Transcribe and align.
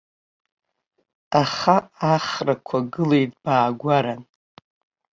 Аха 1.41 1.75
ахрақәа 2.13 2.77
гылеит 2.93 3.31
баагәаран. 3.43 4.21